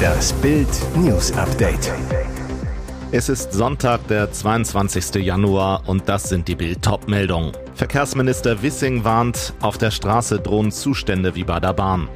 Das 0.00 0.32
Bild 0.34 0.68
News 0.96 1.32
Update. 1.32 1.92
Es 3.12 3.28
ist 3.28 3.52
Sonntag, 3.52 4.06
der 4.08 4.30
22. 4.30 5.16
Januar 5.16 5.82
und 5.86 6.08
das 6.08 6.28
sind 6.28 6.46
die 6.46 6.54
Bild 6.54 6.88
meldungen 7.06 7.52
Verkehrsminister 7.74 8.62
Wissing 8.62 9.04
warnt, 9.04 9.54
auf 9.60 9.78
der 9.78 9.90
Straße 9.90 10.38
drohen 10.38 10.70
Zustände 10.70 11.34
wie 11.34 11.44
bei 11.44 11.58
der 11.60 11.72
Bahn. 11.72 12.08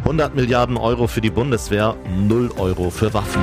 100 0.00 0.34
Milliarden 0.34 0.76
Euro 0.76 1.06
für 1.06 1.20
die 1.20 1.30
Bundeswehr, 1.30 1.94
0 2.16 2.50
Euro 2.58 2.90
für 2.90 3.14
Waffen. 3.14 3.42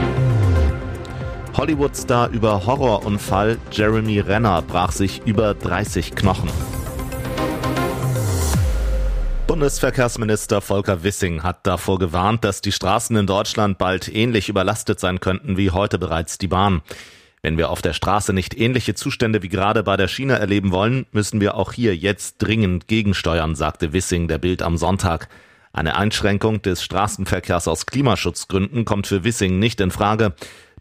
Hollywood-Star 1.56 2.30
über 2.30 2.66
Horrorunfall 2.66 3.58
Jeremy 3.72 4.20
Renner 4.20 4.62
brach 4.62 4.92
sich 4.92 5.22
über 5.26 5.54
30 5.54 6.16
Knochen. 6.16 6.50
Bundesverkehrsminister 9.56 10.60
Volker 10.60 11.04
Wissing 11.04 11.42
hat 11.42 11.66
davor 11.66 11.98
gewarnt, 11.98 12.44
dass 12.44 12.60
die 12.60 12.74
Straßen 12.74 13.16
in 13.16 13.26
Deutschland 13.26 13.78
bald 13.78 14.14
ähnlich 14.14 14.50
überlastet 14.50 15.00
sein 15.00 15.22
könnten 15.22 15.56
wie 15.56 15.72
heute 15.72 15.98
bereits 15.98 16.38
die 16.38 16.50
Bahn. 16.50 16.82
Wenn 17.42 17.58
wir 17.58 17.70
auf 17.70 17.82
der 17.82 17.94
Straße 17.94 18.34
nicht 18.34 18.60
ähnliche 18.60 18.96
Zustände 18.96 19.44
wie 19.44 19.48
gerade 19.48 19.82
bei 19.84 19.96
der 19.96 20.10
Schiene 20.10 20.38
erleben 20.38 20.74
wollen, 20.74 21.06
müssen 21.14 21.40
wir 21.40 21.56
auch 21.56 21.72
hier 21.72 21.96
jetzt 21.96 22.40
dringend 22.40 22.90
gegensteuern, 22.90 23.56
sagte 23.56 23.94
Wissing 23.94 24.28
der 24.28 24.40
Bild 24.40 24.62
am 24.62 24.76
Sonntag. 24.76 25.30
Eine 25.72 25.96
Einschränkung 25.96 26.62
des 26.62 26.84
Straßenverkehrs 26.84 27.70
aus 27.70 27.86
Klimaschutzgründen 27.86 28.84
kommt 28.84 29.08
für 29.08 29.24
Wissing 29.24 29.58
nicht 29.58 29.80
in 29.80 29.90
Frage. 29.90 30.34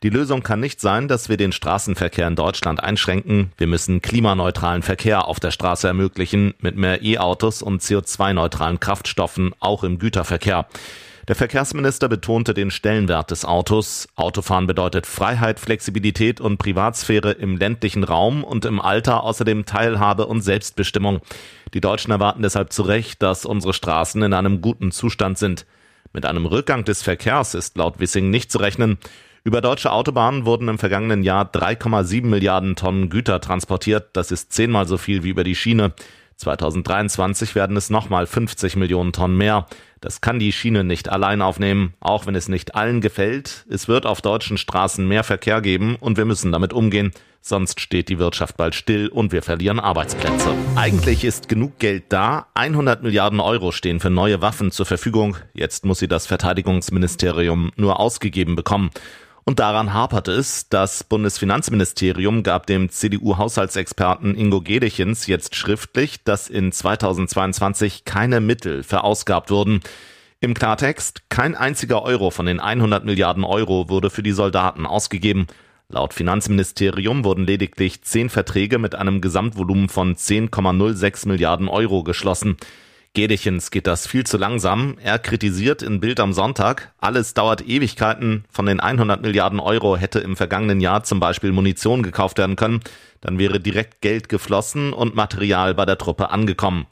Die 0.04 0.10
Lösung 0.10 0.42
kann 0.42 0.60
nicht 0.60 0.82
sein, 0.82 1.08
dass 1.08 1.30
wir 1.30 1.38
den 1.38 1.50
Straßenverkehr 1.50 2.28
in 2.28 2.36
Deutschland 2.36 2.82
einschränken. 2.84 3.52
Wir 3.56 3.66
müssen 3.66 4.02
klimaneutralen 4.02 4.82
Verkehr 4.82 5.26
auf 5.26 5.40
der 5.40 5.50
Straße 5.50 5.88
ermöglichen, 5.88 6.52
mit 6.60 6.76
mehr 6.76 7.02
E-Autos 7.02 7.62
und 7.62 7.80
CO2-neutralen 7.80 8.80
Kraftstoffen, 8.80 9.54
auch 9.60 9.82
im 9.82 9.98
Güterverkehr. 9.98 10.66
Der 11.26 11.34
Verkehrsminister 11.34 12.10
betonte 12.10 12.52
den 12.52 12.70
Stellenwert 12.70 13.30
des 13.30 13.46
Autos. 13.46 14.06
Autofahren 14.14 14.66
bedeutet 14.66 15.06
Freiheit, 15.06 15.58
Flexibilität 15.58 16.38
und 16.38 16.58
Privatsphäre 16.58 17.30
im 17.32 17.56
ländlichen 17.56 18.04
Raum 18.04 18.44
und 18.44 18.66
im 18.66 18.82
Alter 18.82 19.22
außerdem 19.22 19.64
Teilhabe 19.64 20.26
und 20.26 20.42
Selbstbestimmung. 20.42 21.22
Die 21.72 21.80
Deutschen 21.80 22.10
erwarten 22.10 22.42
deshalb 22.42 22.74
zu 22.74 22.82
Recht, 22.82 23.22
dass 23.22 23.46
unsere 23.46 23.72
Straßen 23.72 24.22
in 24.22 24.34
einem 24.34 24.60
guten 24.60 24.92
Zustand 24.92 25.38
sind. 25.38 25.64
Mit 26.12 26.26
einem 26.26 26.44
Rückgang 26.44 26.84
des 26.84 27.02
Verkehrs 27.02 27.54
ist 27.54 27.78
laut 27.78 28.00
Wissing 28.00 28.28
nicht 28.28 28.52
zu 28.52 28.58
rechnen. 28.58 28.98
Über 29.46 29.60
deutsche 29.60 29.92
Autobahnen 29.92 30.46
wurden 30.46 30.68
im 30.68 30.78
vergangenen 30.78 31.22
Jahr 31.22 31.44
3,7 31.44 32.24
Milliarden 32.24 32.76
Tonnen 32.76 33.10
Güter 33.10 33.42
transportiert. 33.42 34.08
Das 34.14 34.30
ist 34.30 34.54
zehnmal 34.54 34.88
so 34.88 34.96
viel 34.96 35.22
wie 35.22 35.28
über 35.28 35.44
die 35.44 35.54
Schiene. 35.54 35.92
2023 36.36 37.54
werden 37.54 37.76
es 37.76 37.90
nochmal 37.90 38.26
50 38.26 38.76
Millionen 38.76 39.12
Tonnen 39.12 39.36
mehr. 39.36 39.66
Das 40.00 40.22
kann 40.22 40.38
die 40.38 40.50
Schiene 40.50 40.82
nicht 40.82 41.10
allein 41.10 41.42
aufnehmen, 41.42 41.92
auch 42.00 42.26
wenn 42.26 42.34
es 42.34 42.48
nicht 42.48 42.74
allen 42.74 43.02
gefällt. 43.02 43.66
Es 43.68 43.86
wird 43.86 44.06
auf 44.06 44.22
deutschen 44.22 44.56
Straßen 44.56 45.06
mehr 45.06 45.24
Verkehr 45.24 45.60
geben 45.60 45.96
und 45.96 46.16
wir 46.16 46.24
müssen 46.24 46.50
damit 46.50 46.72
umgehen. 46.72 47.12
Sonst 47.42 47.82
steht 47.82 48.08
die 48.08 48.18
Wirtschaft 48.18 48.56
bald 48.56 48.74
still 48.74 49.08
und 49.08 49.30
wir 49.30 49.42
verlieren 49.42 49.78
Arbeitsplätze. 49.78 50.54
Eigentlich 50.76 51.22
ist 51.22 51.50
genug 51.50 51.78
Geld 51.78 52.04
da. 52.08 52.46
100 52.54 53.02
Milliarden 53.02 53.40
Euro 53.40 53.72
stehen 53.72 54.00
für 54.00 54.08
neue 54.08 54.40
Waffen 54.40 54.70
zur 54.70 54.86
Verfügung. 54.86 55.36
Jetzt 55.52 55.84
muss 55.84 55.98
sie 55.98 56.08
das 56.08 56.26
Verteidigungsministerium 56.26 57.72
nur 57.76 58.00
ausgegeben 58.00 58.56
bekommen. 58.56 58.88
Und 59.46 59.58
daran 59.58 59.92
hapert 59.92 60.28
es. 60.28 60.68
Das 60.70 61.04
Bundesfinanzministerium 61.04 62.42
gab 62.42 62.66
dem 62.66 62.88
CDU-Haushaltsexperten 62.88 64.34
Ingo 64.36 64.62
Gedechens 64.62 65.26
jetzt 65.26 65.54
schriftlich, 65.54 66.24
dass 66.24 66.48
in 66.48 66.72
2022 66.72 68.06
keine 68.06 68.40
Mittel 68.40 68.82
verausgabt 68.82 69.50
wurden. 69.50 69.80
Im 70.40 70.54
Klartext, 70.54 71.28
kein 71.28 71.54
einziger 71.54 72.02
Euro 72.02 72.30
von 72.30 72.46
den 72.46 72.58
100 72.58 73.04
Milliarden 73.04 73.44
Euro 73.44 73.90
wurde 73.90 74.08
für 74.08 74.22
die 74.22 74.32
Soldaten 74.32 74.86
ausgegeben. 74.86 75.46
Laut 75.88 76.14
Finanzministerium 76.14 77.24
wurden 77.24 77.44
lediglich 77.44 78.02
zehn 78.02 78.30
Verträge 78.30 78.78
mit 78.78 78.94
einem 78.94 79.20
Gesamtvolumen 79.20 79.90
von 79.90 80.16
10,06 80.16 81.28
Milliarden 81.28 81.68
Euro 81.68 82.02
geschlossen. 82.02 82.56
Gedechens 83.16 83.70
geht 83.70 83.86
das 83.86 84.08
viel 84.08 84.26
zu 84.26 84.36
langsam. 84.38 84.96
Er 85.00 85.20
kritisiert 85.20 85.82
in 85.82 86.00
Bild 86.00 86.18
am 86.18 86.32
Sonntag, 86.32 86.92
alles 86.98 87.32
dauert 87.32 87.64
Ewigkeiten. 87.64 88.44
Von 88.50 88.66
den 88.66 88.80
100 88.80 89.22
Milliarden 89.22 89.60
Euro 89.60 89.96
hätte 89.96 90.18
im 90.18 90.34
vergangenen 90.36 90.80
Jahr 90.80 91.04
zum 91.04 91.20
Beispiel 91.20 91.52
Munition 91.52 92.02
gekauft 92.02 92.38
werden 92.38 92.56
können. 92.56 92.80
Dann 93.20 93.38
wäre 93.38 93.60
direkt 93.60 94.00
Geld 94.00 94.28
geflossen 94.28 94.92
und 94.92 95.14
Material 95.14 95.74
bei 95.74 95.84
der 95.84 95.96
Truppe 95.96 96.30
angekommen. 96.30 96.86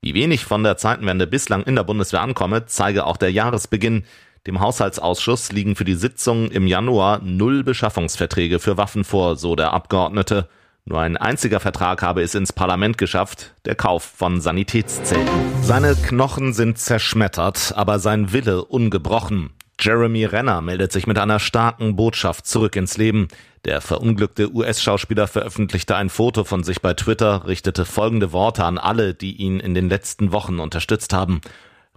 Wie 0.00 0.14
wenig 0.14 0.44
von 0.44 0.62
der 0.62 0.76
Zeitenwende 0.76 1.26
bislang 1.26 1.64
in 1.64 1.74
der 1.74 1.82
Bundeswehr 1.82 2.20
ankomme, 2.20 2.66
zeige 2.66 3.04
auch 3.04 3.16
der 3.16 3.32
Jahresbeginn. 3.32 4.04
Dem 4.46 4.60
Haushaltsausschuss 4.60 5.50
liegen 5.50 5.74
für 5.74 5.84
die 5.84 5.94
Sitzung 5.94 6.48
im 6.52 6.68
Januar 6.68 7.20
null 7.24 7.64
Beschaffungsverträge 7.64 8.60
für 8.60 8.76
Waffen 8.76 9.02
vor, 9.02 9.34
so 9.34 9.56
der 9.56 9.72
Abgeordnete. 9.72 10.48
Nur 10.88 11.00
ein 11.00 11.16
einziger 11.16 11.58
Vertrag 11.58 12.00
habe 12.02 12.22
es 12.22 12.36
ins 12.36 12.52
Parlament 12.52 12.96
geschafft, 12.96 13.54
der 13.64 13.74
Kauf 13.74 14.04
von 14.04 14.40
Sanitätszelten. 14.40 15.26
Seine 15.60 15.96
Knochen 15.96 16.52
sind 16.52 16.78
zerschmettert, 16.78 17.72
aber 17.74 17.98
sein 17.98 18.32
Wille 18.32 18.64
ungebrochen. 18.64 19.50
Jeremy 19.80 20.24
Renner 20.26 20.60
meldet 20.60 20.92
sich 20.92 21.08
mit 21.08 21.18
einer 21.18 21.40
starken 21.40 21.96
Botschaft 21.96 22.46
zurück 22.46 22.76
ins 22.76 22.96
Leben. 22.98 23.26
Der 23.64 23.80
verunglückte 23.80 24.54
US-Schauspieler 24.54 25.26
veröffentlichte 25.26 25.96
ein 25.96 26.08
Foto 26.08 26.44
von 26.44 26.62
sich 26.62 26.80
bei 26.80 26.94
Twitter, 26.94 27.48
richtete 27.48 27.84
folgende 27.84 28.30
Worte 28.30 28.64
an 28.64 28.78
alle, 28.78 29.12
die 29.12 29.34
ihn 29.34 29.58
in 29.58 29.74
den 29.74 29.88
letzten 29.88 30.30
Wochen 30.30 30.60
unterstützt 30.60 31.12
haben. 31.12 31.40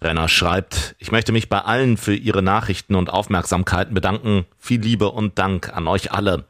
Renner 0.01 0.27
schreibt, 0.27 0.95
ich 0.97 1.11
möchte 1.11 1.31
mich 1.31 1.47
bei 1.47 1.59
allen 1.59 1.95
für 1.97 2.15
ihre 2.15 2.41
Nachrichten 2.41 2.95
und 2.95 3.11
Aufmerksamkeiten 3.11 3.93
bedanken. 3.93 4.45
Viel 4.57 4.81
Liebe 4.81 5.11
und 5.11 5.37
Dank 5.37 5.71
an 5.77 5.87
euch 5.87 6.11
alle. 6.11 6.45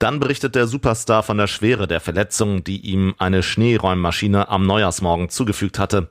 Dann 0.00 0.18
berichtet 0.18 0.54
der 0.54 0.66
Superstar 0.66 1.22
von 1.22 1.36
der 1.36 1.46
Schwere 1.46 1.86
der 1.86 2.00
Verletzung, 2.00 2.64
die 2.64 2.80
ihm 2.80 3.14
eine 3.18 3.42
Schneeräummaschine 3.42 4.48
am 4.48 4.66
Neujahrsmorgen 4.66 5.28
zugefügt 5.28 5.78
hatte. 5.78 6.08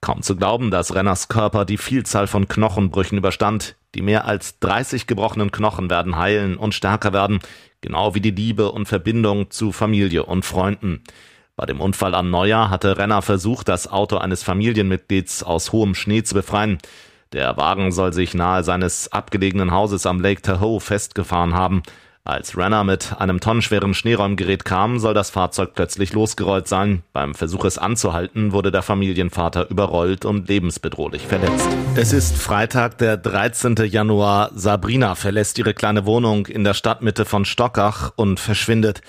Kaum 0.00 0.22
zu 0.22 0.34
glauben, 0.34 0.72
dass 0.72 0.96
Renners 0.96 1.28
Körper 1.28 1.64
die 1.64 1.78
Vielzahl 1.78 2.26
von 2.26 2.48
Knochenbrüchen 2.48 3.16
überstand. 3.16 3.76
Die 3.94 4.02
mehr 4.02 4.24
als 4.24 4.58
30 4.58 5.06
gebrochenen 5.06 5.52
Knochen 5.52 5.88
werden 5.88 6.16
heilen 6.16 6.56
und 6.56 6.74
stärker 6.74 7.12
werden, 7.12 7.38
genau 7.80 8.16
wie 8.16 8.20
die 8.20 8.32
Liebe 8.32 8.72
und 8.72 8.86
Verbindung 8.86 9.52
zu 9.52 9.70
Familie 9.70 10.24
und 10.24 10.44
Freunden. 10.44 11.04
Bei 11.54 11.64
dem 11.64 11.80
Unfall 11.80 12.16
am 12.16 12.30
Neujahr 12.30 12.70
hatte 12.70 12.98
Renner 12.98 13.22
versucht, 13.22 13.68
das 13.68 13.86
Auto 13.86 14.18
eines 14.18 14.42
Familienmitglieds 14.42 15.44
aus 15.44 15.70
hohem 15.70 15.94
Schnee 15.94 16.24
zu 16.24 16.34
befreien. 16.34 16.78
Der 17.32 17.56
Wagen 17.56 17.92
soll 17.92 18.12
sich 18.12 18.34
nahe 18.34 18.64
seines 18.64 19.12
abgelegenen 19.12 19.70
Hauses 19.70 20.06
am 20.06 20.20
Lake 20.20 20.42
Tahoe 20.42 20.80
festgefahren 20.80 21.54
haben. 21.54 21.84
Als 22.28 22.58
Renner 22.58 22.84
mit 22.84 23.14
einem 23.18 23.40
tonnenschweren 23.40 23.94
Schneeräumgerät 23.94 24.66
kam, 24.66 24.98
soll 24.98 25.14
das 25.14 25.30
Fahrzeug 25.30 25.70
plötzlich 25.74 26.12
losgerollt 26.12 26.68
sein. 26.68 27.02
Beim 27.14 27.34
Versuch 27.34 27.64
es 27.64 27.78
anzuhalten, 27.78 28.52
wurde 28.52 28.70
der 28.70 28.82
Familienvater 28.82 29.70
überrollt 29.70 30.26
und 30.26 30.46
lebensbedrohlich 30.46 31.26
verletzt. 31.26 31.66
Es 31.96 32.12
ist 32.12 32.36
Freitag, 32.36 32.98
der 32.98 33.16
13. 33.16 33.76
Januar. 33.76 34.50
Sabrina 34.54 35.14
verlässt 35.14 35.58
ihre 35.58 35.72
kleine 35.72 36.04
Wohnung 36.04 36.44
in 36.44 36.64
der 36.64 36.74
Stadtmitte 36.74 37.24
von 37.24 37.46
Stockach 37.46 38.12
und 38.16 38.40
verschwindet. 38.40 39.00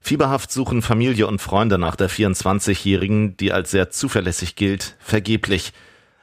Fieberhaft 0.00 0.52
suchen 0.52 0.80
Familie 0.80 1.26
und 1.26 1.40
Freunde 1.40 1.78
nach 1.78 1.96
der 1.96 2.08
24-Jährigen, 2.08 3.36
die 3.38 3.50
als 3.50 3.72
sehr 3.72 3.90
zuverlässig 3.90 4.54
gilt, 4.54 4.94
vergeblich. 5.00 5.72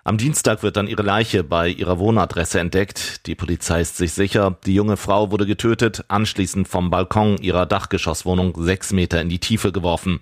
Am 0.07 0.19
Dienstag 0.19 0.61
wird 0.61 0.77
dann 0.77 0.85
ihre 0.85 1.01
Leiche 1.01 1.43
bei 1.43 1.67
ihrer 1.67 1.97
Wohnadresse 1.97 2.59
entdeckt. 2.59 3.25
Die 3.25 3.33
Polizei 3.33 3.81
ist 3.81 3.97
sich 3.97 4.13
sicher, 4.13 4.55
die 4.63 4.75
junge 4.75 4.97
Frau 4.97 5.31
wurde 5.31 5.47
getötet, 5.47 6.05
anschließend 6.09 6.67
vom 6.67 6.91
Balkon 6.91 7.39
ihrer 7.39 7.65
Dachgeschosswohnung 7.65 8.53
sechs 8.55 8.93
Meter 8.93 9.19
in 9.19 9.29
die 9.29 9.39
Tiefe 9.39 9.71
geworfen. 9.71 10.19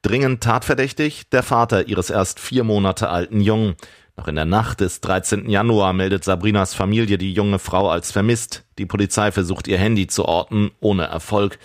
Dringend 0.00 0.42
tatverdächtig 0.42 1.28
der 1.28 1.42
Vater 1.42 1.88
ihres 1.88 2.08
erst 2.08 2.40
vier 2.40 2.64
Monate 2.64 3.10
alten 3.10 3.42
Jungen. 3.42 3.74
Noch 4.16 4.28
in 4.28 4.36
der 4.36 4.46
Nacht 4.46 4.80
des 4.80 5.02
13. 5.02 5.50
Januar 5.50 5.92
meldet 5.92 6.24
Sabrinas 6.24 6.72
Familie 6.72 7.18
die 7.18 7.34
junge 7.34 7.58
Frau 7.58 7.90
als 7.90 8.10
vermisst. 8.10 8.64
Die 8.78 8.86
Polizei 8.86 9.30
versucht 9.30 9.68
ihr 9.68 9.76
Handy 9.76 10.06
zu 10.06 10.24
orten, 10.24 10.70
ohne 10.80 11.04
Erfolg. 11.04 11.58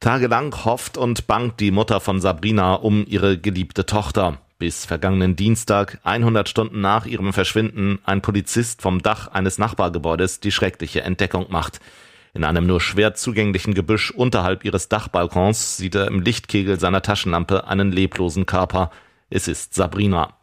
Tagelang 0.00 0.64
hofft 0.64 0.98
und 0.98 1.28
bangt 1.28 1.60
die 1.60 1.70
Mutter 1.70 2.00
von 2.00 2.20
Sabrina 2.20 2.74
um 2.74 3.06
ihre 3.06 3.38
geliebte 3.38 3.86
Tochter 3.86 4.40
bis 4.58 4.86
vergangenen 4.86 5.36
Dienstag, 5.36 5.98
100 6.04 6.48
Stunden 6.48 6.80
nach 6.80 7.06
ihrem 7.06 7.32
Verschwinden, 7.32 7.98
ein 8.04 8.22
Polizist 8.22 8.82
vom 8.82 9.02
Dach 9.02 9.28
eines 9.28 9.58
Nachbargebäudes 9.58 10.40
die 10.40 10.52
schreckliche 10.52 11.02
Entdeckung 11.02 11.46
macht. 11.50 11.80
In 12.34 12.44
einem 12.44 12.66
nur 12.66 12.80
schwer 12.80 13.14
zugänglichen 13.14 13.74
Gebüsch 13.74 14.10
unterhalb 14.10 14.64
ihres 14.64 14.88
Dachbalkons 14.88 15.76
sieht 15.76 15.94
er 15.94 16.08
im 16.08 16.20
Lichtkegel 16.20 16.80
seiner 16.80 17.02
Taschenlampe 17.02 17.68
einen 17.68 17.92
leblosen 17.92 18.44
Körper. 18.44 18.90
Es 19.30 19.46
ist 19.46 19.74
Sabrina. 19.74 20.34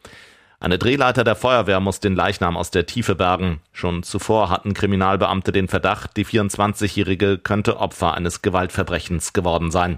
Eine 0.61 0.77
Drehleiter 0.77 1.23
der 1.23 1.35
Feuerwehr 1.35 1.79
muss 1.79 1.99
den 1.99 2.15
Leichnam 2.15 2.55
aus 2.55 2.69
der 2.69 2.85
Tiefe 2.85 3.15
bergen. 3.15 3.61
Schon 3.71 4.03
zuvor 4.03 4.49
hatten 4.49 4.75
Kriminalbeamte 4.75 5.51
den 5.51 5.67
Verdacht, 5.67 6.15
die 6.17 6.25
24-Jährige 6.25 7.39
könnte 7.39 7.77
Opfer 7.77 8.13
eines 8.13 8.43
Gewaltverbrechens 8.43 9.33
geworden 9.33 9.71
sein. 9.71 9.97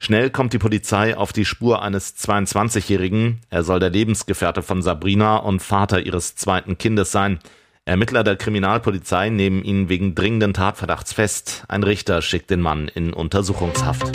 Schnell 0.00 0.30
kommt 0.30 0.52
die 0.52 0.58
Polizei 0.58 1.16
auf 1.16 1.32
die 1.32 1.44
Spur 1.44 1.82
eines 1.82 2.16
22-Jährigen. 2.16 3.40
Er 3.50 3.64
soll 3.64 3.80
der 3.80 3.90
Lebensgefährte 3.90 4.62
von 4.62 4.80
Sabrina 4.80 5.38
und 5.38 5.60
Vater 5.60 6.06
ihres 6.06 6.36
zweiten 6.36 6.78
Kindes 6.78 7.10
sein. 7.10 7.40
Ermittler 7.84 8.22
der 8.22 8.36
Kriminalpolizei 8.36 9.30
nehmen 9.30 9.64
ihn 9.64 9.88
wegen 9.88 10.14
dringenden 10.14 10.54
Tatverdachts 10.54 11.12
fest. 11.12 11.64
Ein 11.68 11.82
Richter 11.82 12.22
schickt 12.22 12.50
den 12.50 12.60
Mann 12.60 12.88
in 12.88 13.12
Untersuchungshaft. 13.12 14.12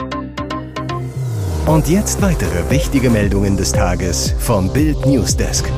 Und 1.66 1.88
jetzt 1.90 2.22
weitere 2.22 2.70
wichtige 2.70 3.10
Meldungen 3.10 3.58
des 3.58 3.72
Tages 3.72 4.36
vom 4.40 4.72
Bild 4.72 5.06
Newsdesk. 5.06 5.70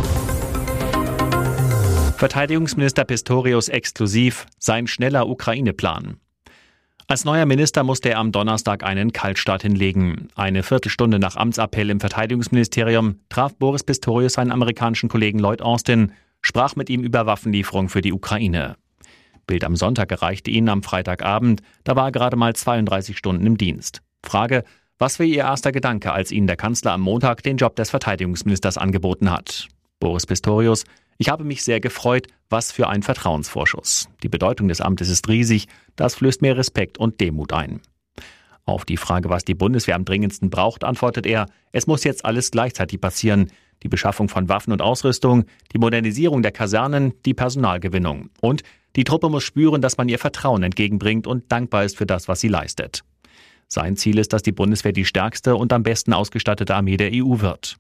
Verteidigungsminister 2.18 3.06
Pistorius 3.06 3.69
exklusiv 3.69 4.46
sein 4.57 4.88
schneller 4.88 5.28
Ukraine-Plan. 5.28 6.18
Als 7.07 7.24
neuer 7.24 7.46
Minister 7.46 7.84
musste 7.84 8.10
er 8.10 8.18
am 8.18 8.31
Donnerstag 8.31 8.84
einen 8.84 9.13
Kaltstart 9.13 9.62
hinlegen. 9.62 10.30
Eine 10.34 10.63
Viertelstunde 10.63 11.19
nach 11.19 11.36
Amtsappell 11.36 11.92
im 11.92 12.00
Verteidigungsministerium 12.00 13.19
traf 13.30 13.56
Boris 13.56 13.84
Pistorius 13.84 14.34
seinen 14.34 14.52
amerikanischen 14.52 15.07
Kollegen 15.07 15.38
Lloyd 15.38 15.62
Austin, 15.62 16.13
sprach 16.42 16.75
mit 16.75 16.90
ihm 16.90 17.04
über 17.04 17.28
Waffenlieferung 17.28 17.90
für 17.90 18.02
die 18.02 18.12
Ukraine. 18.12 18.75
Bild 19.46 19.63
am 19.63 19.75
Sonntag 19.75 20.12
erreichte 20.12 20.50
ihn 20.50 20.68
am 20.68 20.81
Freitagabend, 20.81 21.62
da 21.84 21.96
war 21.96 22.07
er 22.07 22.12
gerade 22.12 22.38
mal 22.38 22.56
32 22.56 23.16
Stunden 23.16 23.46
im 23.46 23.57
Dienst. 23.57 24.02
Frage, 24.24 24.63
was 24.98 25.19
war 25.19 25.28
Ihr 25.28 25.44
erster 25.44 25.72
Gedanke, 25.72 26.12
als 26.12 26.31
Ihnen 26.31 26.48
der 26.48 26.56
Kanzler 26.56 26.94
am 26.94 27.02
Montag 27.02 27.44
den 27.44 27.57
Job 27.57 27.75
des 27.75 27.92
Verteidigungsministers 27.92 28.80
angeboten 28.80 29.30
hat? 29.30 29.68
Boris 30.00 30.25
Pistorius, 30.25 30.86
ich 31.18 31.30
habe 31.30 31.44
mich 31.44 31.64
sehr 31.64 31.80
gefreut, 31.80 32.28
was 32.50 32.72
für 32.72 32.88
ein 32.88 33.04
Vertrauensvorschuss. 33.04 34.10
Die 34.24 34.30
Bedeutung 34.30 34.68
des 34.68 34.82
Amtes 34.82 35.10
ist 35.10 35.28
riesig, 35.28 35.68
das 35.96 36.16
flößt 36.16 36.42
mir 36.42 36.58
Respekt 36.58 36.98
und 36.98 37.22
Demut 37.22 37.54
ein. 37.54 37.82
Auf 38.66 38.84
die 38.84 38.98
Frage, 38.98 39.30
was 39.30 39.46
die 39.46 39.54
Bundeswehr 39.54 39.96
am 39.96 40.06
dringendsten 40.06 40.50
braucht, 40.50 40.84
antwortet 40.84 41.26
er, 41.26 41.46
es 41.72 41.88
muss 41.88 42.04
jetzt 42.04 42.26
alles 42.26 42.52
gleichzeitig 42.52 43.00
passieren. 43.00 43.52
Die 43.84 43.90
Beschaffung 43.90 44.28
von 44.28 44.50
Waffen 44.50 44.74
und 44.74 44.82
Ausrüstung, 44.82 45.46
die 45.74 45.78
Modernisierung 45.78 46.42
der 46.42 46.52
Kasernen, 46.52 47.14
die 47.26 47.34
Personalgewinnung. 47.36 48.30
Und 48.42 48.64
die 48.96 49.04
Truppe 49.04 49.30
muss 49.30 49.44
spüren, 49.44 49.82
dass 49.82 49.98
man 49.98 50.10
ihr 50.10 50.18
Vertrauen 50.18 50.64
entgegenbringt 50.64 51.28
und 51.28 51.52
dankbar 51.52 51.84
ist 51.84 51.98
für 51.98 52.06
das, 52.06 52.28
was 52.28 52.40
sie 52.40 52.48
leistet. 52.48 53.02
Sein 53.68 53.96
Ziel 53.98 54.18
ist, 54.18 54.34
dass 54.34 54.44
die 54.44 54.52
Bundeswehr 54.52 54.94
die 54.94 55.06
stärkste 55.06 55.56
und 55.56 55.72
am 55.74 55.84
besten 55.84 56.14
ausgestattete 56.14 56.74
Armee 56.74 56.98
der 56.98 57.12
EU 57.14 57.42
wird. 57.42 57.78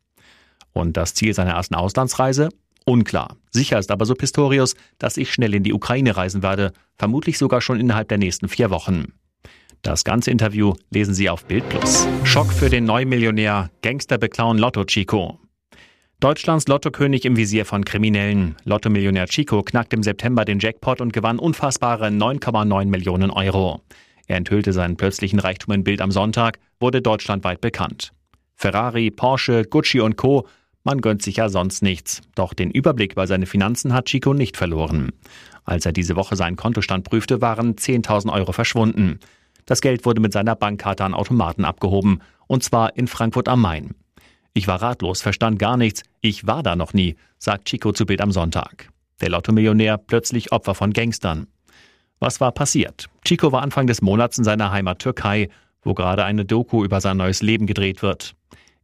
Und 0.73 0.97
das 0.97 1.13
Ziel 1.13 1.33
seiner 1.33 1.53
ersten 1.53 1.75
Auslandsreise? 1.75 2.49
Unklar. 2.85 3.35
Sicher 3.51 3.79
ist 3.79 3.91
aber 3.91 4.05
so 4.05 4.13
Pistorius, 4.13 4.75
dass 4.99 5.17
ich 5.17 5.33
schnell 5.33 5.53
in 5.53 5.63
die 5.63 5.73
Ukraine 5.73 6.15
reisen 6.15 6.43
werde, 6.43 6.71
vermutlich 6.97 7.37
sogar 7.37 7.61
schon 7.61 7.79
innerhalb 7.79 8.07
der 8.09 8.19
nächsten 8.19 8.47
vier 8.47 8.69
Wochen. 8.69 9.13
Das 9.81 10.03
ganze 10.03 10.31
Interview 10.31 10.73
lesen 10.89 11.13
Sie 11.13 11.29
auf 11.29 11.45
Bild 11.45 11.67
Plus. 11.69 12.07
Schock 12.23 12.51
für 12.51 12.69
den 12.69 12.85
Neumillionär, 12.85 13.69
Gangster 13.81 14.17
beklauen 14.17 14.57
Lotto 14.57 14.83
Chico. 14.85 15.39
Deutschlands 16.19 16.67
Lottokönig 16.67 17.25
im 17.25 17.37
Visier 17.37 17.65
von 17.65 17.83
Kriminellen. 17.85 18.55
Lottomillionär 18.63 19.27
Chico 19.27 19.61
knackt 19.63 19.93
im 19.93 20.01
September 20.01 20.45
den 20.45 20.59
Jackpot 20.59 21.01
und 21.01 21.11
gewann 21.11 21.39
unfassbare 21.39 22.07
9,9 22.07 22.85
Millionen 22.85 23.29
Euro. 23.31 23.81
Er 24.27 24.37
enthüllte 24.37 24.73
seinen 24.73 24.97
plötzlichen 24.97 25.39
Reichtum 25.39 25.73
in 25.73 25.83
Bild 25.83 26.01
am 26.01 26.11
Sonntag, 26.11 26.57
wurde 26.79 27.01
deutschlandweit 27.01 27.61
bekannt. 27.61 28.11
Ferrari, 28.55 29.11
Porsche, 29.11 29.65
Gucci 29.65 29.99
und 29.99 30.15
Co. 30.15 30.47
Man 30.85 31.01
gönnt 31.01 31.23
sich 31.23 31.37
ja 31.37 31.49
sonst 31.49 31.81
nichts. 31.81 32.21
Doch 32.35 32.53
den 32.53 32.69
Überblick 32.69 33.13
über 33.13 33.25
seine 33.25 33.47
Finanzen 33.47 33.91
hat 33.91 34.05
Chico 34.05 34.35
nicht 34.35 34.55
verloren. 34.55 35.09
Als 35.63 35.87
er 35.87 35.91
diese 35.91 36.15
Woche 36.15 36.35
seinen 36.35 36.57
Kontostand 36.57 37.03
prüfte, 37.03 37.41
waren 37.41 37.73
10.000 37.73 38.31
Euro 38.31 38.51
verschwunden. 38.51 39.19
Das 39.65 39.81
Geld 39.81 40.05
wurde 40.05 40.21
mit 40.21 40.31
seiner 40.31 40.55
Bankkarte 40.55 41.03
an 41.03 41.15
Automaten 41.15 41.65
abgehoben, 41.65 42.21
und 42.45 42.63
zwar 42.63 42.95
in 42.95 43.07
Frankfurt 43.07 43.49
am 43.49 43.61
Main. 43.61 43.95
Ich 44.53 44.67
war 44.67 44.79
ratlos, 44.79 45.23
verstand 45.23 45.57
gar 45.57 45.75
nichts, 45.75 46.03
ich 46.21 46.45
war 46.45 46.61
da 46.61 46.75
noch 46.75 46.93
nie, 46.93 47.15
sagt 47.39 47.65
Chico 47.65 47.91
zu 47.91 48.05
Bild 48.05 48.21
am 48.21 48.31
Sonntag. 48.31 48.89
Der 49.21 49.29
Lottomillionär 49.29 49.97
plötzlich 49.97 50.51
Opfer 50.51 50.75
von 50.75 50.93
Gangstern. 50.93 51.47
Was 52.19 52.39
war 52.39 52.51
passiert? 52.51 53.07
Chico 53.25 53.51
war 53.51 53.63
Anfang 53.63 53.87
des 53.87 54.03
Monats 54.03 54.37
in 54.37 54.43
seiner 54.43 54.71
Heimat 54.71 54.99
Türkei, 54.99 55.49
wo 55.81 55.95
gerade 55.95 56.25
eine 56.25 56.45
Doku 56.45 56.85
über 56.85 57.01
sein 57.01 57.17
neues 57.17 57.41
Leben 57.41 57.65
gedreht 57.65 58.03
wird. 58.03 58.35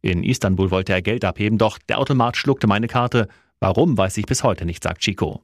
In 0.02 0.24
Istanbul 0.24 0.70
wollte 0.70 0.92
er 0.92 1.00
Geld 1.00 1.24
abheben, 1.24 1.58
doch 1.58 1.78
der 1.78 1.98
Automat 1.98 2.36
schluckte 2.36 2.66
meine 2.66 2.88
Karte. 2.88 3.28
Warum, 3.60 3.96
weiß 3.96 4.18
ich 4.18 4.26
bis 4.26 4.42
heute 4.42 4.64
nicht, 4.64 4.82
sagt 4.82 5.00
Chico. 5.00 5.40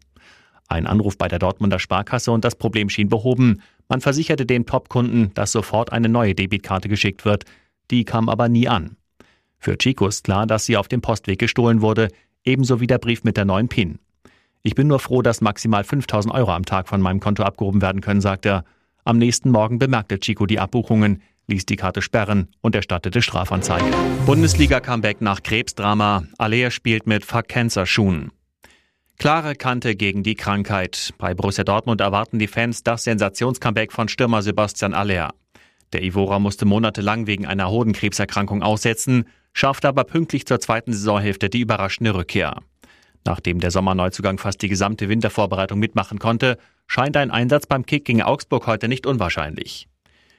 Ein 0.66 0.86
Anruf 0.86 1.16
bei 1.16 1.28
der 1.28 1.38
Dortmunder 1.38 1.78
Sparkasse 1.78 2.32
und 2.32 2.44
das 2.44 2.56
Problem 2.56 2.90
schien 2.90 3.08
behoben. 3.08 3.62
Man 3.88 4.00
versicherte 4.00 4.44
den 4.44 4.66
Top-Kunden, 4.66 5.32
dass 5.34 5.52
sofort 5.52 5.92
eine 5.92 6.08
neue 6.08 6.34
Debitkarte 6.34 6.88
geschickt 6.88 7.24
wird. 7.24 7.44
Die 7.90 8.04
kam 8.04 8.28
aber 8.28 8.48
nie 8.48 8.68
an. 8.68 8.96
Für 9.58 9.78
Chico 9.78 10.06
ist 10.06 10.24
klar, 10.24 10.46
dass 10.46 10.66
sie 10.66 10.76
auf 10.76 10.88
dem 10.88 11.00
Postweg 11.00 11.38
gestohlen 11.38 11.80
wurde, 11.80 12.08
ebenso 12.44 12.80
wie 12.80 12.86
der 12.86 12.98
Brief 12.98 13.24
mit 13.24 13.36
der 13.36 13.44
neuen 13.44 13.68
PIN. 13.68 13.98
Ich 14.62 14.74
bin 14.74 14.88
nur 14.88 14.98
froh, 14.98 15.22
dass 15.22 15.40
maximal 15.40 15.84
5000 15.84 16.34
Euro 16.34 16.52
am 16.52 16.64
Tag 16.64 16.88
von 16.88 17.00
meinem 17.00 17.20
Konto 17.20 17.44
abgehoben 17.44 17.80
werden 17.80 18.00
können, 18.00 18.20
sagt 18.20 18.44
er. 18.44 18.64
Am 19.08 19.16
nächsten 19.16 19.50
Morgen 19.50 19.78
bemerkte 19.78 20.20
Chico 20.20 20.44
die 20.44 20.60
Abbuchungen, 20.60 21.22
ließ 21.46 21.64
die 21.64 21.76
Karte 21.76 22.02
sperren 22.02 22.48
und 22.60 22.74
erstattete 22.74 23.22
Strafanzeige. 23.22 23.86
Bundesliga-Comeback 24.26 25.22
nach 25.22 25.42
Krebsdrama. 25.42 26.24
Alea 26.36 26.70
spielt 26.70 27.06
mit 27.06 27.24
Fuck 27.24 27.48
Cancer 27.48 27.86
Schuhen. 27.86 28.32
Klare 29.18 29.54
Kante 29.54 29.96
gegen 29.96 30.24
die 30.24 30.34
Krankheit. 30.34 31.14
Bei 31.16 31.32
Borussia 31.32 31.64
Dortmund 31.64 32.02
erwarten 32.02 32.38
die 32.38 32.48
Fans 32.48 32.82
das 32.82 33.04
Sensationscomeback 33.04 33.94
von 33.94 34.08
Stürmer 34.08 34.42
Sebastian 34.42 34.92
Aller. 34.92 35.30
Der 35.94 36.02
Ivora 36.02 36.38
musste 36.38 36.66
monatelang 36.66 37.26
wegen 37.26 37.46
einer 37.46 37.70
Hodenkrebserkrankung 37.70 38.62
aussetzen, 38.62 39.24
schaffte 39.54 39.88
aber 39.88 40.04
pünktlich 40.04 40.44
zur 40.44 40.60
zweiten 40.60 40.92
Saisonhälfte 40.92 41.48
die 41.48 41.60
überraschende 41.60 42.14
Rückkehr. 42.14 42.60
Nachdem 43.28 43.60
der 43.60 43.70
Sommerneuzugang 43.70 44.38
fast 44.38 44.62
die 44.62 44.70
gesamte 44.70 45.10
Wintervorbereitung 45.10 45.78
mitmachen 45.78 46.18
konnte, 46.18 46.56
scheint 46.86 47.14
ein 47.14 47.30
Einsatz 47.30 47.66
beim 47.66 47.84
Kick 47.84 48.06
gegen 48.06 48.22
Augsburg 48.22 48.66
heute 48.66 48.88
nicht 48.88 49.06
unwahrscheinlich. 49.06 49.86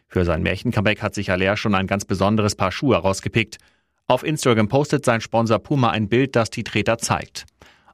Für 0.08 0.26
sein 0.26 0.42
Märchen-Comeback 0.42 1.04
hat 1.04 1.14
sich 1.14 1.30
Aller 1.30 1.56
schon 1.56 1.76
ein 1.76 1.86
ganz 1.86 2.06
besonderes 2.06 2.56
Paar 2.56 2.72
Schuhe 2.72 2.98
rausgepickt. 2.98 3.60
Auf 4.08 4.24
Instagram 4.24 4.70
postet 4.70 5.06
sein 5.06 5.22
Sponsor 5.22 5.60
Puma 5.60 5.92
ein 5.92 6.10
Bild, 6.10 6.36
das 6.36 6.50
die 6.50 6.64
Treter 6.64 6.98
zeigt. 6.98 7.46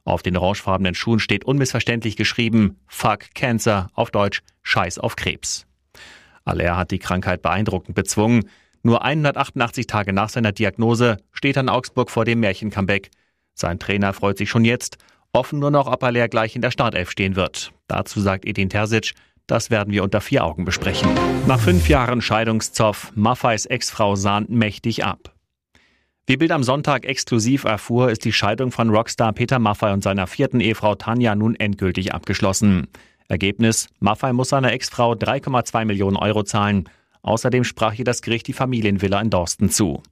Auf 0.04 0.22
den 0.22 0.34
orangefarbenen 0.38 0.94
Schuhen 0.94 1.20
steht 1.20 1.44
unmissverständlich 1.44 2.16
geschrieben 2.16 2.78
Fuck 2.86 3.34
Cancer, 3.34 3.90
auf 3.92 4.10
Deutsch 4.10 4.40
Scheiß 4.62 4.98
auf 4.98 5.14
Krebs. 5.14 5.66
Aller 6.46 6.78
hat 6.78 6.90
die 6.90 7.00
Krankheit 7.00 7.42
beeindruckend 7.42 7.94
bezwungen. 7.94 8.48
Nur 8.82 9.04
188 9.04 9.86
Tage 9.86 10.14
nach 10.14 10.30
seiner 10.30 10.52
Diagnose 10.52 11.18
steht 11.32 11.58
er 11.58 11.70
Augsburg 11.70 12.10
vor 12.10 12.24
dem 12.24 12.40
Märchen-Comeback. 12.40 13.10
Sein 13.56 13.78
Trainer 13.78 14.12
freut 14.12 14.36
sich 14.36 14.50
schon 14.50 14.64
jetzt. 14.64 14.98
Offen 15.32 15.58
nur 15.58 15.70
noch, 15.70 15.86
ob 15.86 16.04
Aller 16.04 16.28
gleich 16.28 16.54
in 16.54 16.62
der 16.62 16.70
Startelf 16.70 17.10
stehen 17.10 17.36
wird. 17.36 17.72
Dazu 17.88 18.20
sagt 18.20 18.44
Edin 18.44 18.68
Terzic, 18.68 19.14
das 19.46 19.70
werden 19.70 19.92
wir 19.92 20.02
unter 20.02 20.20
vier 20.20 20.44
Augen 20.44 20.64
besprechen. 20.64 21.10
Nach 21.46 21.58
fünf 21.58 21.88
Jahren 21.88 22.20
Scheidungszoff, 22.20 23.12
Maffeis 23.14 23.64
Ex-Frau 23.64 24.14
sahnt 24.14 24.50
mächtig 24.50 25.04
ab. 25.04 25.32
Wie 26.26 26.36
Bild 26.36 26.50
am 26.52 26.64
Sonntag 26.64 27.06
exklusiv 27.06 27.64
erfuhr, 27.64 28.10
ist 28.10 28.24
die 28.24 28.32
Scheidung 28.32 28.72
von 28.72 28.90
Rockstar 28.90 29.32
Peter 29.32 29.58
Maffei 29.58 29.92
und 29.92 30.02
seiner 30.02 30.26
vierten 30.26 30.60
Ehefrau 30.60 30.96
Tanja 30.96 31.34
nun 31.34 31.54
endgültig 31.54 32.12
abgeschlossen. 32.12 32.88
Ergebnis: 33.28 33.88
Maffei 34.00 34.32
muss 34.32 34.48
seiner 34.50 34.72
Ex-Frau 34.72 35.12
3,2 35.12 35.84
Millionen 35.84 36.16
Euro 36.16 36.42
zahlen. 36.42 36.88
Außerdem 37.22 37.64
sprach 37.64 37.94
ihr 37.94 38.04
das 38.04 38.22
Gericht 38.22 38.48
die 38.48 38.52
Familienvilla 38.52 39.20
in 39.20 39.30
Dorsten 39.30 39.70
zu. 39.70 40.02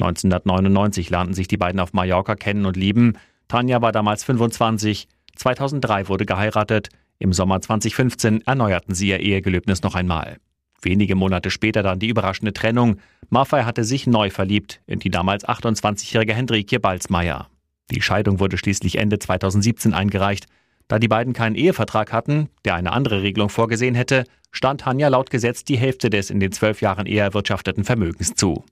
1999 0.00 1.10
lernten 1.10 1.34
sich 1.34 1.48
die 1.48 1.56
beiden 1.56 1.80
auf 1.80 1.92
Mallorca 1.92 2.34
kennen 2.34 2.66
und 2.66 2.76
lieben. 2.76 3.18
Tanja 3.48 3.82
war 3.82 3.92
damals 3.92 4.24
25. 4.24 5.08
2003 5.36 6.08
wurde 6.08 6.26
geheiratet. 6.26 6.88
Im 7.18 7.32
Sommer 7.32 7.60
2015 7.60 8.42
erneuerten 8.46 8.94
sie 8.94 9.08
ihr 9.08 9.20
Ehegelöbnis 9.20 9.82
noch 9.82 9.94
einmal. 9.94 10.38
Wenige 10.82 11.14
Monate 11.14 11.50
später 11.50 11.82
dann 11.82 11.98
die 11.98 12.08
überraschende 12.08 12.54
Trennung. 12.54 12.96
Maffei 13.28 13.64
hatte 13.64 13.84
sich 13.84 14.06
neu 14.06 14.30
verliebt 14.30 14.80
in 14.86 14.98
die 14.98 15.10
damals 15.10 15.46
28-jährige 15.46 16.34
Hendrikje 16.34 16.80
Balzmeier. 16.80 17.48
Die 17.90 18.00
Scheidung 18.00 18.40
wurde 18.40 18.56
schließlich 18.56 18.96
Ende 18.96 19.18
2017 19.18 19.92
eingereicht. 19.92 20.46
Da 20.88 20.98
die 20.98 21.08
beiden 21.08 21.34
keinen 21.34 21.56
Ehevertrag 21.56 22.12
hatten, 22.12 22.48
der 22.64 22.74
eine 22.74 22.92
andere 22.92 23.22
Regelung 23.22 23.50
vorgesehen 23.50 23.94
hätte, 23.94 24.24
stand 24.50 24.86
Hanja 24.86 25.08
laut 25.08 25.30
Gesetz 25.30 25.64
die 25.64 25.76
Hälfte 25.76 26.10
des 26.10 26.30
in 26.30 26.40
den 26.40 26.52
zwölf 26.52 26.80
Jahren 26.80 27.06
eher 27.06 27.24
erwirtschafteten 27.24 27.84
Vermögens 27.84 28.34
zu. 28.34 28.64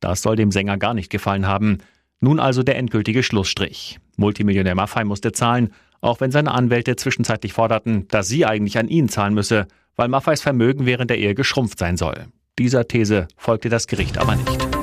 Das 0.00 0.22
soll 0.22 0.36
dem 0.36 0.50
Sänger 0.50 0.78
gar 0.78 0.94
nicht 0.94 1.10
gefallen 1.10 1.46
haben. 1.46 1.78
Nun 2.20 2.40
also 2.40 2.62
der 2.62 2.76
endgültige 2.76 3.22
Schlussstrich. 3.22 3.98
Multimillionär 4.16 4.74
Maffei 4.74 5.04
musste 5.04 5.32
zahlen, 5.32 5.72
auch 6.00 6.20
wenn 6.20 6.30
seine 6.30 6.52
Anwälte 6.52 6.96
zwischenzeitlich 6.96 7.52
forderten, 7.52 8.06
dass 8.08 8.28
sie 8.28 8.46
eigentlich 8.46 8.78
an 8.78 8.88
ihn 8.88 9.08
zahlen 9.08 9.34
müsse, 9.34 9.66
weil 9.96 10.08
Maffeis 10.08 10.42
Vermögen 10.42 10.86
während 10.86 11.10
der 11.10 11.18
Ehe 11.18 11.34
geschrumpft 11.34 11.78
sein 11.78 11.96
soll. 11.96 12.26
Dieser 12.58 12.86
These 12.86 13.28
folgte 13.36 13.68
das 13.68 13.86
Gericht 13.86 14.18
aber 14.18 14.36
nicht. 14.36 14.73